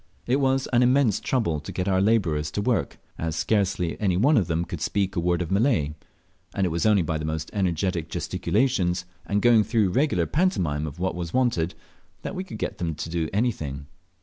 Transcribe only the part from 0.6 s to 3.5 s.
immense trouble to get our labourers to work, as